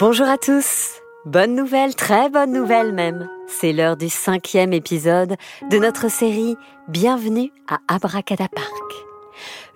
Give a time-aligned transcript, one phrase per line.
[0.00, 1.00] Bonjour à tous.
[1.24, 3.28] Bonne nouvelle, très bonne nouvelle même.
[3.46, 5.36] C'est l'heure du cinquième épisode
[5.70, 6.56] de notre série
[6.88, 8.92] Bienvenue à Abracadapark.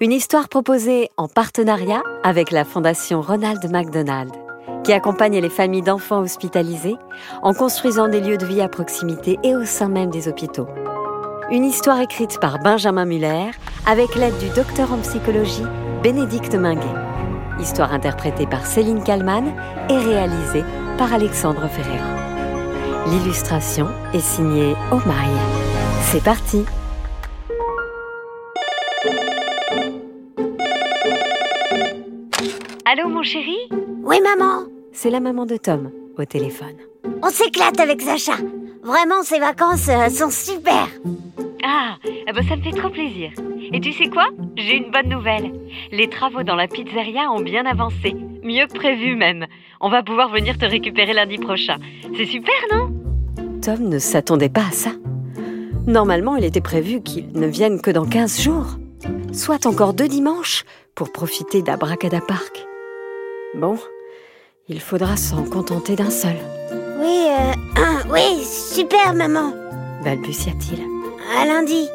[0.00, 4.32] Une histoire proposée en partenariat avec la Fondation Ronald McDonald,
[4.82, 6.96] qui accompagne les familles d'enfants hospitalisés
[7.44, 10.66] en construisant des lieux de vie à proximité et au sein même des hôpitaux.
[11.52, 13.52] Une histoire écrite par Benjamin Muller
[13.86, 15.62] avec l'aide du docteur en psychologie
[16.02, 17.07] Bénédicte Minguet.
[17.60, 19.52] Histoire interprétée par Céline Kallmann
[19.90, 20.64] et réalisée
[20.96, 22.06] par Alexandre Ferreira.
[23.08, 25.30] L'illustration est signée Omaï.
[26.02, 26.64] C'est parti
[32.84, 33.56] Allô mon chéri?
[34.02, 36.76] Oui maman, C'est la maman de Tom au téléphone.
[37.22, 38.34] on s'éclate avec Sacha.
[38.82, 40.88] Vraiment, ces vacances euh, sont super.
[41.62, 43.30] Ah, eh ben ça me fait trop plaisir.
[43.72, 44.28] Et tu sais quoi?
[44.56, 45.52] J'ai une bonne nouvelle.
[45.92, 49.46] Les travaux dans la pizzeria ont bien avancé, mieux que prévu même.
[49.80, 51.76] On va pouvoir venir te récupérer lundi prochain.
[52.16, 52.90] C'est super, non?
[53.62, 54.90] Tom ne s'attendait pas à ça.
[55.86, 58.66] Normalement, il était prévu qu'il ne vienne que dans 15 jours,
[59.32, 62.66] soit encore deux dimanches, pour profiter d'Abracadapark.
[63.54, 63.76] Bon,
[64.68, 66.36] il faudra s'en contenter d'un seul,
[67.00, 69.52] Oui, euh, oui, super maman.
[70.04, 70.80] balbutia-t-il.
[71.40, 71.86] À lundi.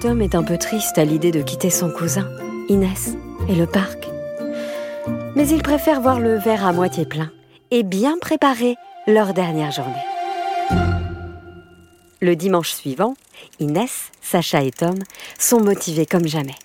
[0.00, 2.26] Tom est un peu triste à l'idée de quitter son cousin,
[2.70, 3.10] Inès,
[3.50, 4.08] et le parc.
[5.36, 7.30] Mais il préfère voir le verre à moitié plein
[7.70, 8.76] et bien préparer
[9.06, 9.92] leur dernière journée.
[12.22, 13.14] Le dimanche suivant,
[13.58, 14.94] Inès, Sacha et Tom
[15.38, 16.56] sont motivés comme jamais.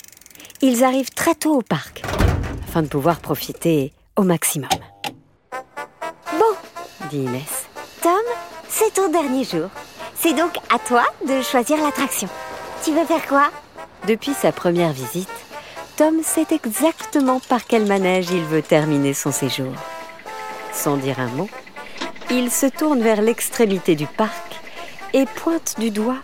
[0.61, 2.03] Ils arrivent très tôt au parc
[2.69, 4.69] afin de pouvoir profiter au maximum.
[6.39, 7.65] Bon, Dit Inès.
[8.01, 8.13] Tom,
[8.69, 9.69] c'est ton dernier jour.
[10.15, 12.29] C'est donc à toi de choisir l'attraction.
[12.85, 13.49] Tu veux faire quoi
[14.07, 15.27] Depuis sa première visite,
[15.97, 19.73] Tom sait exactement par quel manège il veut terminer son séjour.
[20.71, 21.49] Sans dire un mot,
[22.29, 24.61] il se tourne vers l'extrémité du parc
[25.13, 26.19] et pointe du doigt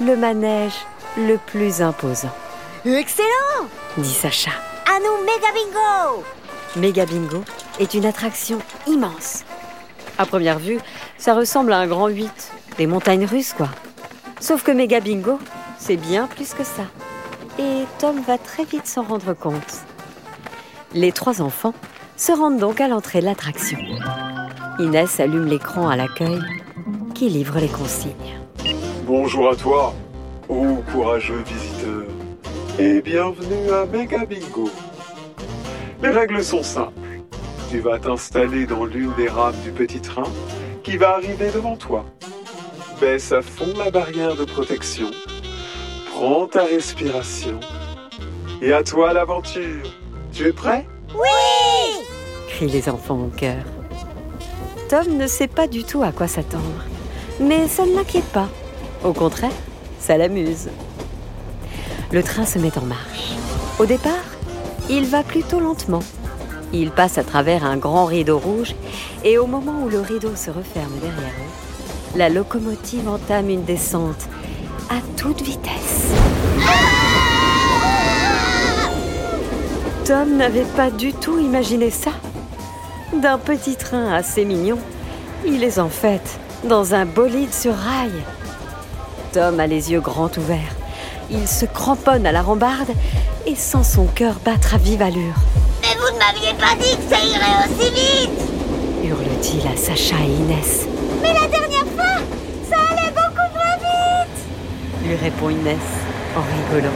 [0.00, 0.72] le manège
[1.18, 2.32] le plus imposant,
[2.86, 3.68] Excellent
[3.98, 4.52] dit Sacha.
[4.86, 6.24] À nous, méga bingo
[6.76, 7.44] Mega Bingo
[7.80, 9.44] est une attraction immense.
[10.16, 10.78] À première vue,
[11.18, 12.30] ça ressemble à un grand 8,
[12.78, 13.68] des montagnes russes quoi.
[14.40, 15.38] Sauf que Mega Bingo,
[15.78, 16.84] c'est bien plus que ça.
[17.58, 19.84] Et Tom va très vite s'en rendre compte.
[20.94, 21.74] Les trois enfants
[22.16, 23.78] se rendent donc à l'entrée de l'attraction.
[24.78, 26.40] Inès allume l'écran à l'accueil
[27.14, 28.12] qui livre les consignes.
[29.04, 29.94] Bonjour à toi,
[30.48, 32.04] ô courageux visiteur,
[32.78, 34.70] et bienvenue à Mega Bingo.
[36.02, 36.92] Les règles sont simples.
[37.70, 40.30] Tu vas t'installer dans l'une des rames du petit train
[40.82, 42.04] qui va arriver devant toi.
[43.00, 45.10] Baisse à fond la barrière de protection.
[46.20, 47.60] Prends ta respiration.
[48.60, 49.84] Et à toi l'aventure.
[50.32, 50.84] Tu es prêt?
[52.48, 53.62] Crient les enfants au cœur.
[54.88, 56.82] Tom ne sait pas du tout à quoi s'attendre,
[57.38, 58.48] mais ça ne l'inquiète pas.
[59.04, 59.52] Au contraire,
[60.00, 60.70] ça l'amuse.
[62.10, 63.36] Le train se met en marche.
[63.78, 64.12] Au départ,
[64.90, 66.02] il va plutôt lentement.
[66.72, 68.74] Il passe à travers un grand rideau rouge
[69.22, 74.26] et au moment où le rideau se referme derrière eux, la locomotive entame une descente
[74.90, 76.12] à toute vitesse.
[80.04, 82.10] Tom n'avait pas du tout imaginé ça.
[83.12, 84.78] D'un petit train assez mignon,
[85.46, 88.12] il est en fait dans un bolide sur rail.
[89.32, 90.76] Tom a les yeux grands ouverts.
[91.30, 92.90] Il se cramponne à la rambarde
[93.46, 95.34] et sent son cœur battre à vive allure.
[95.82, 98.40] Mais vous ne m'aviez pas dit que ça irait aussi vite
[99.04, 100.86] Hurle-t-il à Sacha et Inès.
[101.22, 102.18] Mais la dernière fois,
[102.68, 105.78] ça allait beaucoup plus vite lui répond Inès
[106.36, 106.92] en rigolant.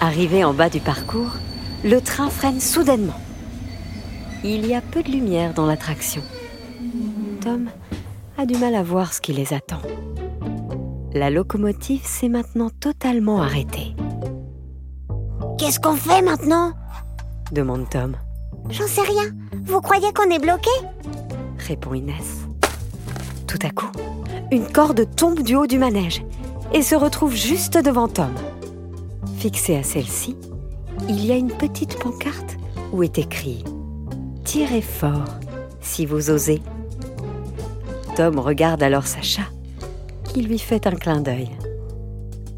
[0.00, 1.32] Arrivé en bas du parcours,
[1.84, 3.20] le train freine soudainement.
[4.42, 6.22] Il y a peu de lumière dans l'attraction.
[7.42, 7.68] Tom
[8.38, 9.82] a du mal à voir ce qui les attend.
[11.12, 13.94] La locomotive s'est maintenant totalement arrêtée,
[15.58, 16.72] Qu'est-ce qu'on fait maintenant?
[17.50, 18.16] demande Tom,
[18.70, 19.24] J'en sais rien.
[19.64, 20.70] Vous croyez qu'on est bloqué?
[21.58, 22.46] répond Inès.
[23.48, 23.90] Tout à coup,
[24.50, 26.24] une corde tombe du haut du manège
[26.72, 28.34] et se retrouve juste devant Tom.
[29.38, 30.36] Fixée à celle-ci,
[31.08, 32.56] il y a une petite pancarte
[32.92, 33.64] où est écrit
[34.44, 35.38] Tirez fort
[35.80, 36.62] si vous osez.
[38.16, 39.42] Tom regarde alors Sacha,
[40.24, 41.50] qui lui fait un clin d'œil.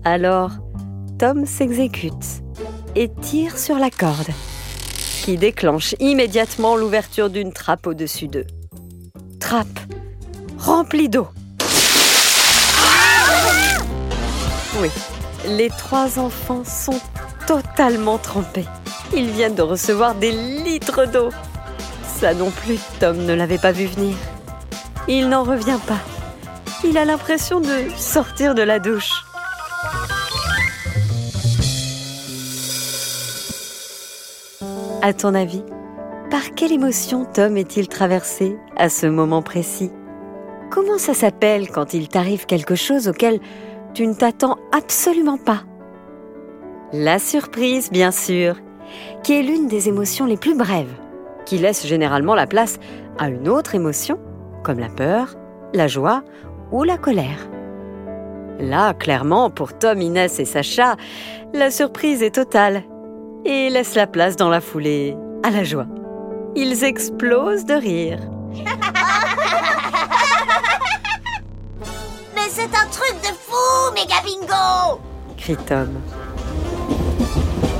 [0.04, 0.52] Alors,
[1.18, 2.42] Tom s'exécute
[2.94, 4.30] et tire sur la corde,
[5.22, 8.46] qui déclenche immédiatement l'ouverture d'une trappe au-dessus d'eux.
[9.38, 9.66] Trappe
[10.58, 11.28] remplie d'eau.
[15.46, 17.00] Les trois enfants sont
[17.46, 18.66] totalement trempés.
[19.14, 21.30] Ils viennent de recevoir des litres d'eau.
[22.18, 24.14] Ça non plus, Tom ne l'avait pas vu venir.
[25.08, 25.98] Il n'en revient pas.
[26.84, 29.10] Il a l'impression de sortir de la douche.
[35.02, 35.62] À ton avis,
[36.30, 39.90] par quelle émotion Tom est-il traversé à ce moment précis?
[40.70, 43.40] Comment ça s'appelle quand il t'arrive quelque chose auquel
[43.94, 45.62] tu ne t'attends absolument pas
[46.92, 48.56] La surprise, bien sûr,
[49.22, 50.94] qui est l'une des émotions les plus brèves,
[51.46, 52.78] qui laisse généralement la place
[53.18, 54.18] à une autre émotion,
[54.62, 55.34] comme la peur,
[55.74, 56.22] la joie
[56.72, 57.48] ou la colère.
[58.58, 60.96] Là, clairement, pour Tom, Inès et Sacha,
[61.54, 62.82] la surprise est totale
[63.44, 65.86] et laisse la place dans la foulée à la joie.
[66.54, 68.18] Ils explosent de rire.
[72.60, 75.00] c'est un truc de fou, méga bingo
[75.38, 75.88] crie Tom.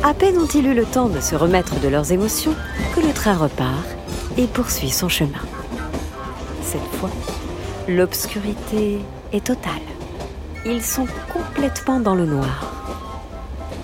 [0.02, 2.54] À peine ont-ils eu le temps de se remettre de leurs émotions
[2.94, 3.84] que le train repart
[4.38, 5.42] et poursuit son chemin.
[6.62, 7.10] Cette fois,
[7.88, 9.00] l'obscurité
[9.32, 9.72] est totale.
[10.64, 12.72] Ils sont complètement dans le noir.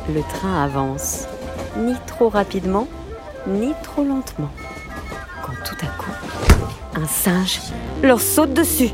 [0.08, 1.26] Le train avance,
[1.76, 2.88] ni trop rapidement,
[3.46, 4.50] ni trop lentement.
[5.44, 6.12] Quand tout à coup,
[6.94, 7.60] un singe
[8.02, 8.92] leur saute dessus.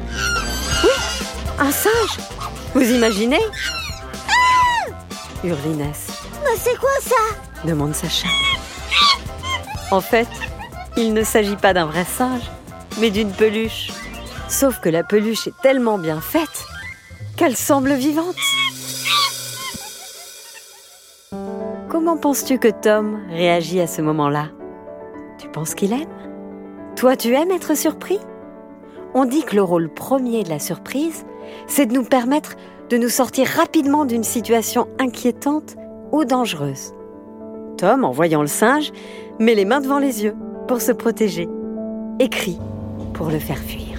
[1.58, 2.18] Un singe
[2.74, 3.40] Vous imaginez
[5.44, 6.08] Hurle Inès.
[6.44, 8.28] Mais c'est quoi ça demande Sacha.
[9.90, 10.28] En fait,
[10.96, 12.50] il ne s'agit pas d'un vrai singe,
[13.00, 13.90] mais d'une peluche.
[14.48, 16.64] Sauf que la peluche est tellement bien faite
[17.36, 18.36] qu'elle semble vivante.
[21.88, 24.48] Comment penses-tu que Tom réagit à ce moment-là?
[25.38, 26.08] Tu penses qu'il aime?
[26.96, 28.18] Toi, tu aimes être surpris?
[29.14, 31.24] On dit que le rôle premier de la surprise,
[31.66, 32.56] c'est de nous permettre
[32.90, 35.76] de nous sortir rapidement d'une situation inquiétante
[36.12, 36.92] ou dangereuse.
[37.78, 38.92] Tom, en voyant le singe,
[39.38, 40.34] met les mains devant les yeux
[40.68, 41.48] pour se protéger
[42.20, 42.58] et crie
[43.14, 43.98] pour le faire fuir.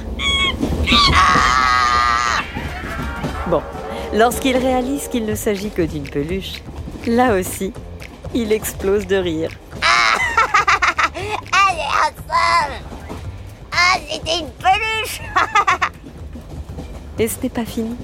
[3.47, 3.61] Bon,
[4.13, 6.61] lorsqu'il réalise qu'il ne s'agit que d'une peluche,
[7.07, 7.73] là aussi,
[8.33, 9.51] il explose de rire.
[11.15, 12.81] Allez, ensemble
[13.71, 15.21] Ah, c'était une peluche
[17.19, 17.95] Et ce n'est pas fini.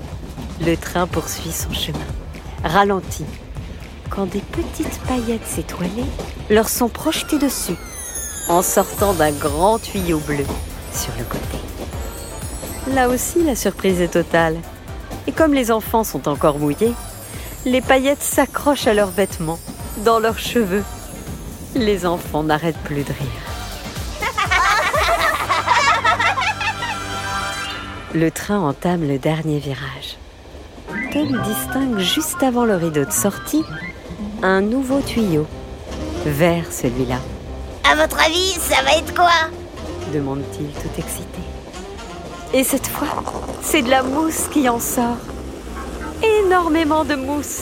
[0.61, 1.99] Le train poursuit son chemin,
[2.63, 3.23] ralenti,
[4.09, 6.05] quand des petites paillettes étoilées
[6.49, 7.77] leur sont projetées dessus,
[8.49, 10.45] en sortant d'un grand tuyau bleu
[10.91, 11.57] sur le côté.
[12.93, 14.57] Là aussi, la surprise est totale.
[15.27, 16.93] Et comme les enfants sont encore mouillés,
[17.65, 19.59] les paillettes s'accrochent à leurs vêtements,
[20.03, 20.83] dans leurs cheveux.
[21.75, 23.48] Les enfants n'arrêtent plus de rire.
[28.13, 30.17] Le train entame le dernier virage.
[31.13, 33.63] Tom distingue juste avant le rideau de sortie
[34.41, 35.45] un nouveau tuyau.
[36.25, 37.19] Vert celui-là.
[37.83, 39.49] À votre avis, ça va être quoi?
[40.13, 41.39] demande-t-il tout excité.
[42.53, 43.23] Et cette fois,
[43.61, 45.17] c'est de la mousse qui en sort.
[46.43, 47.61] Énormément de mousse.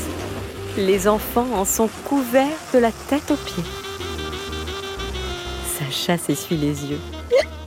[0.77, 3.63] Les enfants en sont couverts de la tête aux pieds.
[5.77, 6.99] Sacha s'essuie les yeux.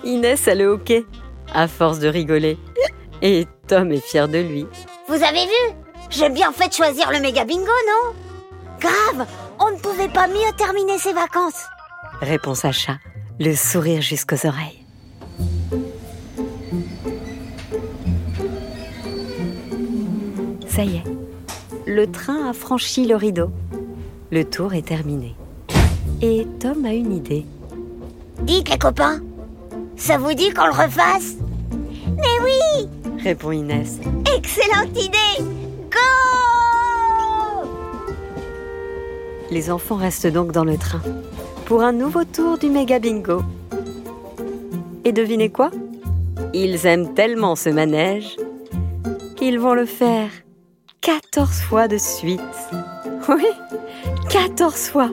[0.02, 1.04] Inès a le hoquet,
[1.52, 2.56] à force de rigoler.
[3.22, 4.66] Et Tom est fier de lui.
[5.08, 5.76] Vous avez vu?
[6.10, 8.14] J'ai bien fait de choisir le méga bingo, non?
[8.80, 9.26] Grave
[9.58, 11.64] On ne pouvait pas mieux terminer ses vacances
[12.20, 12.98] Répond Sacha,
[13.38, 14.84] le sourire jusqu'aux oreilles.
[20.68, 21.04] Ça y est,
[21.86, 23.50] le train a franchi le rideau.
[24.30, 25.34] Le tour est terminé.
[26.22, 27.44] Et Tom a une idée.
[28.42, 29.20] Dites les copains,
[29.96, 31.36] ça vous dit qu'on le refasse?
[33.22, 33.98] Répond Inès.
[34.36, 35.44] Excellente idée
[35.90, 35.98] Go
[39.50, 41.02] Les enfants restent donc dans le train
[41.66, 43.42] pour un nouveau tour du méga bingo.
[45.04, 45.70] Et devinez quoi?
[46.54, 48.36] Ils aiment tellement ce manège
[49.36, 50.30] qu'ils vont le faire
[51.02, 52.40] 14 fois de suite.
[53.28, 53.46] Oui,
[54.30, 55.10] 14 fois.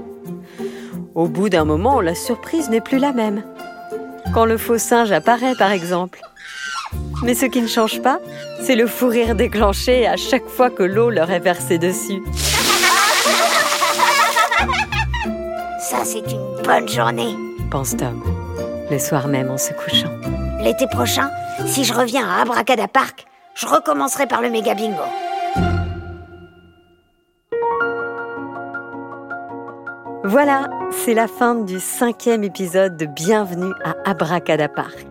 [1.14, 3.44] Au bout d'un moment, la surprise n'est plus la même.
[4.34, 6.22] Quand le faux singe apparaît, par exemple.
[7.24, 8.20] Mais ce qui ne change pas,
[8.62, 12.22] c'est le fou rire déclenché à chaque fois que l'eau leur est versée dessus.
[15.80, 17.36] Ça, c'est une bonne journée.
[17.72, 18.24] pense Tom,
[18.92, 20.14] le soir même en se couchant.
[20.62, 21.30] L'été prochain,
[21.66, 23.26] si je reviens à Abracada Park,
[23.56, 25.04] je recommencerai par le méga bingo.
[30.24, 35.08] Voilà, c'est la fin du cinquième épisode de Bienvenue à Abracada Park.